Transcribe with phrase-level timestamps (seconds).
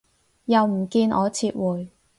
[0.45, 1.89] 又唔見我撤回